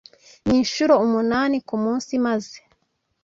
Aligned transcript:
ninshuro 0.45 0.93
umunani 1.05 1.57
ku 1.67 1.75
munsi 1.83 2.11
maze 2.25 2.57